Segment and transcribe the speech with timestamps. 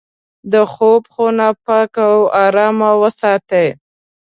[0.51, 3.67] د خوب خونه پاکه او ارامه وساتئ.